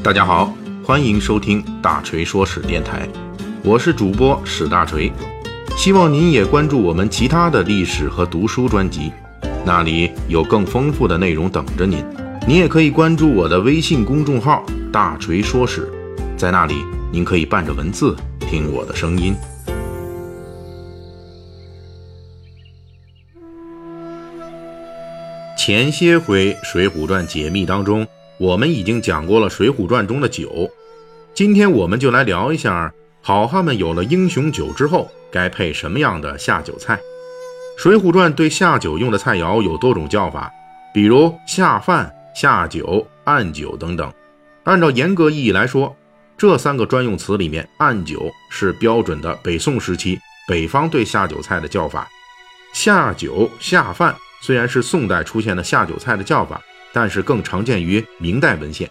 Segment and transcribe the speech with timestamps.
[0.00, 0.54] 大家好，
[0.84, 3.06] 欢迎收听大锤说史电台，
[3.64, 5.12] 我是主播史大锤，
[5.76, 9.12] 希望您也关注我们其他的历史和读书专辑，
[9.66, 12.02] 那里有更丰富的内容等着您。
[12.46, 15.90] 您也可以关注我的微信公众号“大锤说史”，
[16.38, 16.76] 在那里
[17.10, 19.34] 您可以伴着文字听我的声音。
[25.58, 28.06] 前些回《水浒传》解密当中，
[28.38, 30.70] 我们已经讲过了《水浒传》中的酒，
[31.34, 36.96] 今天我们就来聊一下，好汉们有了英雄酒之后，该配什么样的下酒菜。
[37.76, 40.48] 《水浒传》对下酒用的菜肴有多种叫法，
[40.94, 44.12] 比如下饭、下酒、按酒等等。
[44.62, 45.96] 按照严格意义来说，
[46.36, 52.08] 这三个专用词里面，按酒是标准的北宋时期北方对下酒菜的叫法，
[52.72, 54.14] 下酒、下饭。
[54.40, 58.90] 虽然是宋代出现的下酒菜的叫法，但是更常见于明代文献。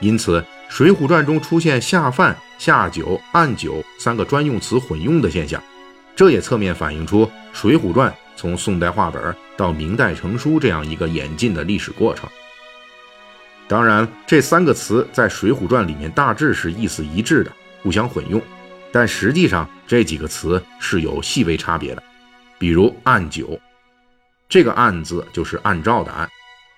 [0.00, 5.62] 因此，《水浒传》中出现下饭、下酒、按酒三个专用词混用的现象，
[6.16, 12.28] 这也侧面反映出《水浒传》从宋代话本到明代成书这样一个演进的历史过程。
[13.68, 18.40] 当然，这三个词在《水浒传》里面大致是意思一致的，互相混用，
[18.90, 22.02] 但实际上这几个词是有细微差别的。
[22.58, 23.60] 比如按酒。
[24.48, 26.28] 这个“按”字就是按照的“按”，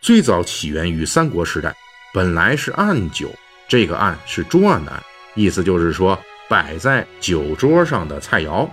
[0.03, 1.73] 最早起源于三国时代，
[2.13, 3.33] 本来是按酒。
[3.69, 5.01] 这个“按”是桌案的“案”，
[5.37, 8.69] 意思就是说摆在酒桌上的菜肴。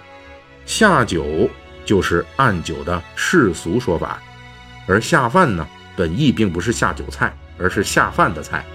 [0.65, 1.47] 下酒
[1.85, 4.19] 就是按酒的世俗说法，
[4.87, 8.65] 而下饭呢，本意并不是下酒菜，而是下饭的菜。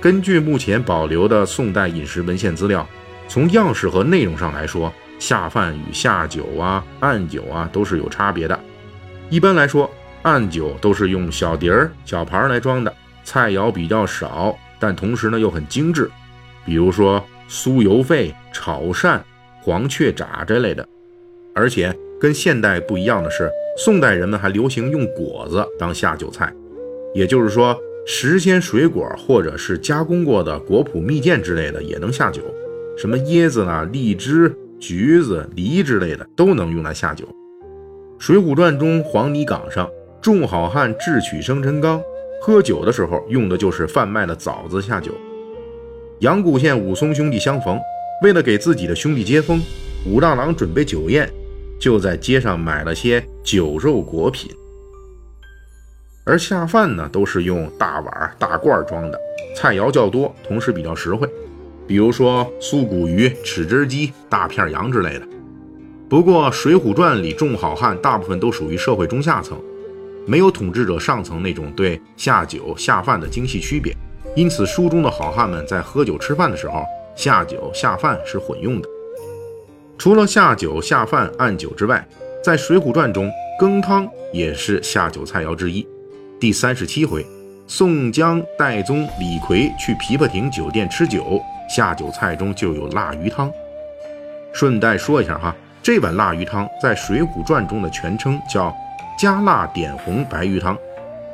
[0.00, 2.88] 根据目前保留的宋代饮食文献资料，
[3.28, 8.58] 从样式和内容上来说，下饭与下酒啊、按酒啊都是有差别的。
[9.28, 9.90] 一般来说，
[10.22, 16.10] 按酒都是用小碟儿、小盘儿来装的，菜肴比较少，但同时呢又很精致，
[16.64, 19.20] 比如说酥油肺、炒鳝、
[19.60, 20.86] 黄雀炸这类的。
[21.54, 26.52] 而且跟现代不一样的是，宋代人们还流行用果子当下酒菜，
[27.14, 27.76] 也就是说，
[28.06, 32.42] 时鲜水果或者是加工过的果脯蜜饯之类的也能下酒，
[32.96, 37.26] 什么椰子啊、荔枝、橘子、梨之类的都能用来下酒。
[38.18, 39.90] 《水浒传》中，黄泥岗上
[40.22, 42.00] 众好汉智取生辰纲，
[42.40, 45.10] 喝酒的时候用的就是贩卖的枣子下酒。
[46.20, 47.76] 阳谷县武松兄弟相逢，
[48.22, 49.60] 为了给自己的兄弟接风，
[50.06, 51.28] 武大郎准备酒宴，
[51.80, 54.48] 就在街上买了些酒肉果品。
[56.22, 59.20] 而下饭呢，都是用大碗大罐装的，
[59.56, 61.28] 菜肴较多，同时比较实惠，
[61.84, 65.26] 比如说酥骨鱼、豉汁鸡、大片羊之类的。
[66.08, 69.58] 不过，《水浒传》里众好汉大部分都属于社会中下层，
[70.26, 73.94] 没有统治者上层那种对下酒下饭的精细区别，
[74.36, 76.84] 因此书中的好汉们在喝酒吃饭的时候，
[77.16, 78.88] 下酒下饭是混用的。
[79.98, 82.06] 除了下酒下饭按酒之外，
[82.42, 85.86] 在《水浒传》中，羹汤也是下酒菜肴之一。
[86.40, 87.24] 第三十七回，
[87.66, 93.52] 宋江、戴宗、李逵去琵琶亭酒店吃酒，下酒菜中就有腊鱼汤。
[94.52, 95.54] 顺带说一下哈。
[95.84, 98.72] 这碗腊鱼汤在《水浒传》中的全称叫
[99.22, 100.76] “加辣点红白鱼汤”，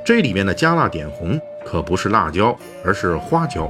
[0.04, 2.54] 这里面的加辣点红可不是辣椒，
[2.84, 3.66] 而是花椒，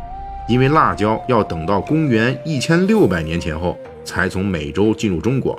[0.49, 5.57] 因为辣椒要等到公元一千六百年前后才从美洲进入中国。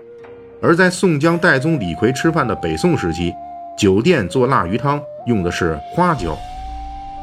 [0.61, 3.33] 而在宋江、戴宗、李逵吃饭的北宋时期，
[3.77, 6.37] 酒店做腊鱼汤用的是花椒，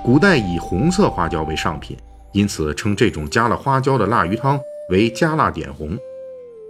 [0.03, 1.94] 古代以红色花椒为上品，
[2.32, 4.58] 因此称这种加了花椒的腊鱼汤
[4.88, 5.98] 为“加辣点红”。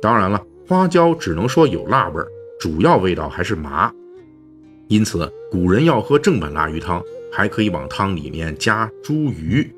[0.03, 0.43] 当然了。
[0.69, 2.27] 花椒只能说有辣味儿，
[2.59, 3.93] 主要味道还是麻。
[4.89, 7.03] 因此，古人要喝正版腊鱼汤，
[7.33, 9.69] 还可以往汤里面加茱萸。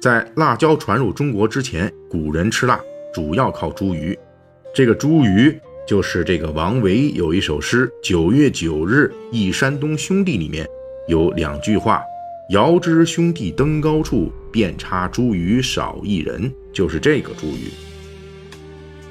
[0.00, 2.80] 在辣椒传入中国之前，古人吃辣
[3.14, 4.16] 主要靠茱萸。
[4.74, 5.56] 这个茱萸
[5.86, 10.66] 就是这个王维有一首诗《九月九日忆山东兄弟》里面
[11.06, 12.02] 有两句话
[12.50, 17.89] ：“遥知兄弟登高处，遍插茱萸少一人。”就是这个茱萸。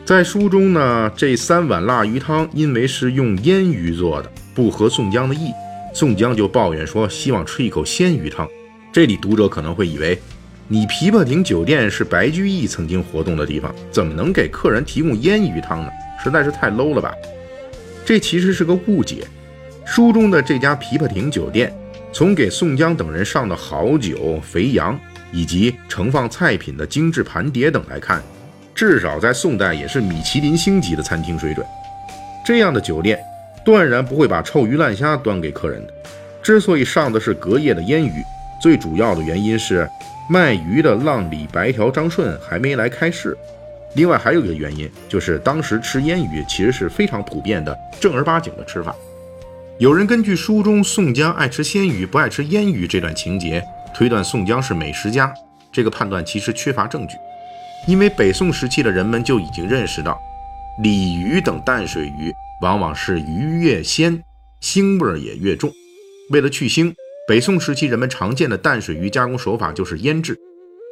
[0.09, 5.51] 在书中呢，这三碗腊鱼汤因为是用腌鱼做的，不合宋江的意，
[5.93, 8.49] 宋江就抱怨说希望吃一口鲜鱼汤。
[8.91, 10.19] 这里读者可能会以为，
[10.67, 15.91] 你琵琶亭酒店是白居易曾经活动的地方，怎么能给客人提供腌鱼汤呢？
[16.23, 17.13] 实在是太 low 了吧！
[18.03, 19.27] 这其实是个误解。
[19.85, 21.71] 书中的这家琵琶亭酒店，
[22.11, 24.99] 从给宋江等人上的好酒、肥羊，
[25.31, 28.23] 以及盛放菜品的精致盘碟等来看。
[28.79, 31.67] 至少在宋代也是米其林星级的餐厅水准，
[32.45, 33.19] 这样的酒店
[33.61, 35.91] 断然不会把臭鱼烂虾端给客人的。
[36.41, 38.23] 之所以上的是隔夜的腌鱼，
[38.61, 39.85] 最主要的原因是
[40.29, 43.37] 卖鱼的浪里白条张顺还没来开市。
[43.95, 48.95] 另外还有一个原因，就是当时吃腌鱼其实是非常普遍的正儿八经的吃法。
[49.77, 53.61] 有人根据书中宋江爱吃鲜鱼不爱吃腌鱼这段情节，
[53.93, 55.33] 推断宋江是美食家。
[55.69, 57.17] 这个判断其实缺乏证据，
[57.87, 60.19] 因为北宋时期的人们就已经认识到，
[60.83, 64.23] 鲤鱼等淡水鱼往往是鱼越鲜，
[64.61, 65.71] 腥味也越重。
[66.31, 66.93] 为了去腥，
[67.27, 70.37] 北宋时期人们常见的淡水鱼加工手法就是腌制。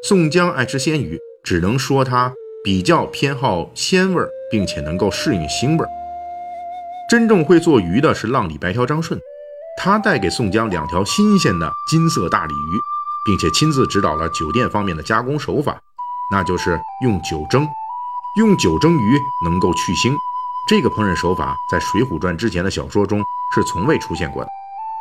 [0.08, 2.34] 宋江爱吃鲜鱼，只能说他。
[2.64, 5.86] 比较偏好鲜味，并且能够适应腥味。
[7.10, 9.18] 真正会做鱼的是浪里白条张顺，
[9.78, 12.80] 他带给宋江两条新鲜的金色大鲤鱼，
[13.26, 15.82] 并且亲自指导了酒店方面的加工手法，
[16.30, 17.68] 那就是用酒蒸。
[18.38, 20.16] 用酒蒸鱼能够去腥，
[20.68, 23.24] 这个烹饪手法在《水浒传》之前的小说中
[23.56, 24.50] 是从未出现过的。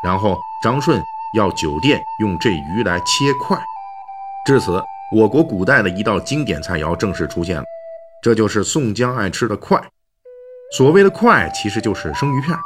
[0.03, 1.03] 然后张顺
[1.35, 3.59] 要酒店用这鱼来切块，
[4.47, 4.83] 至此。
[5.13, 7.65] 我国古代的一道经典菜肴正式出现了，
[8.21, 9.81] 这就是宋江爱吃的快。
[10.77, 12.59] 所谓的快，其实就是生鱼片。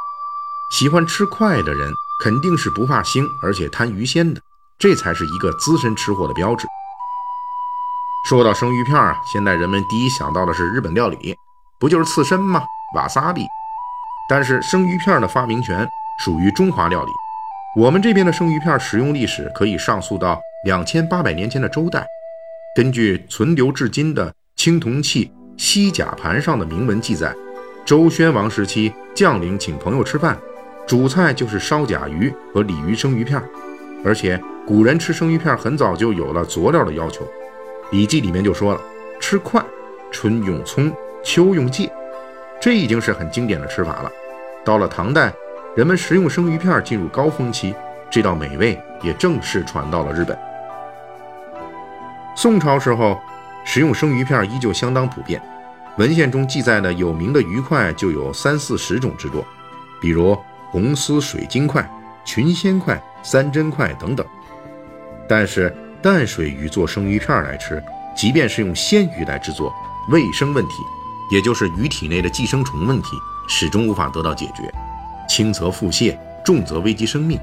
[0.71, 1.93] 喜欢吃快的人，
[2.23, 4.41] 肯定是不怕腥，而且贪鱼鲜的，
[4.79, 6.65] 这才是一个资深吃货的标志。
[8.23, 11.35] 说到生鱼片啊，现在人们第一想到的是日本料理，
[11.79, 12.63] 不就是刺身吗？
[12.95, 13.45] 瓦萨比。
[14.29, 15.87] 但是生鱼片的发明权
[16.19, 17.11] 属于中华料理。
[17.75, 22.05] 我们这边的生鱼片使用历史可以上溯到两千八百年前的周代。
[22.75, 27.33] 根据存留至今的青铜器西甲盘上的铭文记载，
[27.83, 30.37] 周宣王时期将领请朋友吃饭，
[30.87, 33.41] 主菜就是烧甲鱼和鲤鱼生鱼片。
[34.05, 37.25] 而且古人吃生鱼片很早就有了佐料的要求，
[37.91, 38.81] 《礼记》里面就说了
[39.19, 39.61] ：“吃快，
[40.11, 40.91] 春用葱，
[41.23, 41.91] 秋用芥。”
[42.61, 44.11] 这已经是很经典的吃法了。
[44.63, 45.33] 到了唐代，
[45.75, 47.75] 人们食用生鱼片进入高峰期，
[48.09, 50.37] 这道美味也正式传到了日本。
[52.33, 53.19] 宋朝时候，
[53.65, 55.41] 食用生鱼片依旧相当普遍。
[55.97, 59.45] 文献中记载的有名的鱼块就有三四十种之多，
[59.99, 60.37] 比如
[60.69, 61.85] 红丝水晶块、
[62.23, 64.25] 群仙块、三珍块等等。
[65.27, 67.83] 但是淡水鱼做生鱼片来吃，
[68.15, 69.73] 即便是用鲜鱼来制作，
[70.09, 70.83] 卫生问题，
[71.31, 73.09] 也就是鱼体内的寄生虫问题，
[73.47, 74.73] 始终无法得到解决，
[75.29, 77.39] 轻则腹泻，重则危及生命。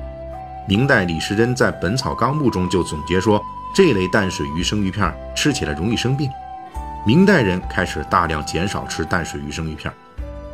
[0.67, 3.41] 明代李时珍在《本草纲目》中就总结说。
[3.75, 6.29] 这类淡水鱼生鱼片吃起来容易生病，
[7.07, 9.93] 明代人开始大量减少吃淡水鱼生鱼片，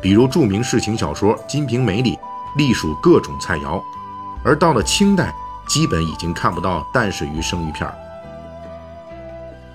[0.01, 2.19] 比如著名世情小说《金瓶梅》里
[2.57, 3.81] 隶属各种菜肴，
[4.43, 5.33] 而到了清代，
[5.67, 7.89] 基本已经看不到淡水鱼生鱼片。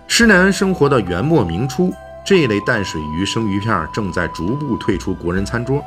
[0.07, 1.93] 施耐庵生活的元末明初，
[2.25, 5.83] 这一类淡水鱼生鱼片正在逐步退出国人餐桌，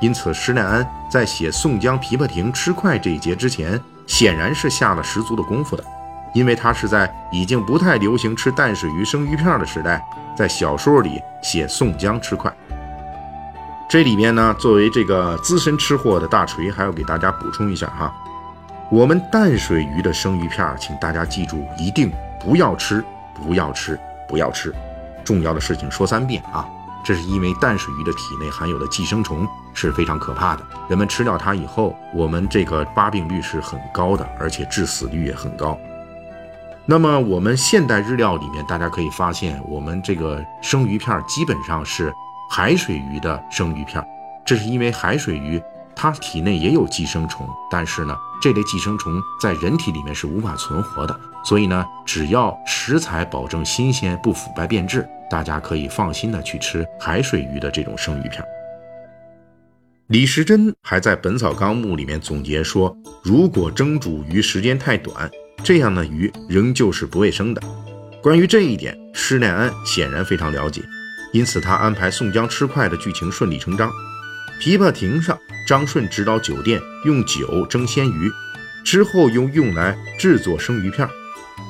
[0.00, 5.84] 因此施耐庵在写宋江琵琶亭吃快这一节之前，显然是下了十足的功夫的。
[6.34, 10.02] 因为他是在已经不太流行吃淡水鱼生鱼片的时代，
[10.34, 12.50] 在小说里写宋江吃快。
[13.86, 18.10] 这里面呢，作为这个资深吃货的大锤，还要给大家补充一下哈，
[18.92, 23.02] 我们淡水鱼的生鱼片，请大家记住，一定不要吃，
[23.32, 23.98] 不要吃，
[24.28, 24.70] 不要吃。
[25.24, 26.68] 重要的事情说三遍啊！
[27.02, 35.78] 这是因为淡水鱼的体内含有的寄生虫是非常可怕的，人们吃掉它以后，我们这个发病率是很高的，而且致死率也很高。
[36.84, 42.12] 那么我们现代日料里面，大家可以发现，我们这个生鱼片基本上是
[42.50, 44.06] 海水鱼的生鱼片，
[44.44, 45.58] 这是因为海水鱼
[45.96, 58.44] 它体内也有寄生虫，但是呢，这类寄生虫在人体里面是无法存活的，所以呢，只要食材保证新鲜、不腐败变质，大家可以放心的去吃海水鱼的这种生鱼片。
[60.08, 65.30] 李时珍还在《本草纲目》里面总结说，如果蒸煮鱼时间太短。
[65.64, 67.62] 这样的鱼仍旧是不卫生的。
[68.20, 70.82] 关于这一点，施耐庵显然非常了解，
[71.32, 73.88] 因此他安排宋江吃快的剧情顺理成章。
[74.60, 75.38] 琵琶亭上，
[75.72, 78.30] 张顺指导酒店用酒蒸鲜鱼，
[78.84, 81.08] 之后又用来制作生鱼片。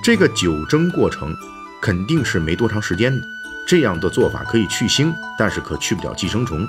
[0.03, 1.33] 这个酒蒸过程
[1.81, 3.25] 肯定是没多长时间的。
[3.65, 6.67] 这样的做法可以去腥，但是可去不了寄生虫。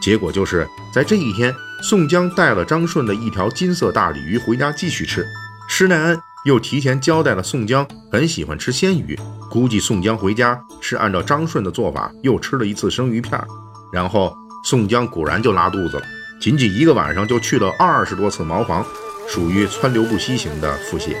[0.00, 5.26] 结果就是在这一天，宋江带了张顺的一条金色大鲤鱼回家继续吃。
[5.68, 6.16] 施耐庵。
[6.44, 9.18] 又提前交代了宋江很喜欢吃鲜鱼，
[9.50, 13.44] 估计宋江回家是按照张顺的做法又吃了一次生鱼片，
[13.92, 14.32] 然后
[14.62, 16.02] 宋江果然就拉肚子了，
[16.40, 18.84] 仅仅一个晚上就去了二十多次茅房，
[19.28, 21.16] 属于川流不息型的腹泻。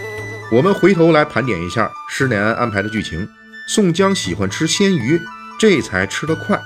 [0.50, 3.28] 我们回头来盘点一下施耐庵安排的剧情：
[3.68, 5.20] 宋江喜欢吃鲜鱼，
[5.58, 6.56] 这才吃得快；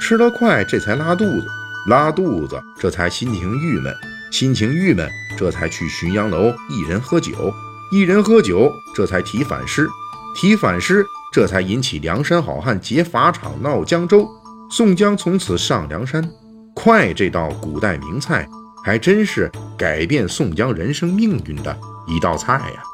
[0.00, 1.46] 吃得快，这才拉肚子；
[1.86, 3.94] 拉肚子，这才心情郁闷；
[4.32, 7.54] 心情郁闷，这才去浔阳楼一人喝酒。
[7.92, 9.88] 一人喝酒，这才提反诗，
[10.36, 14.28] 提反诗，这才引起梁山好汉劫法场闹江州，
[14.70, 16.28] 宋江从此上梁山。
[16.82, 18.48] 快这道古代名菜，
[18.82, 22.89] 还真是改变宋江人生命运的一道菜呀。